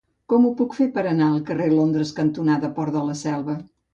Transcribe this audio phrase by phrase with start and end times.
[0.31, 3.59] Com ho puc fer per anar al carrer Londres cantonada Port de la Selva?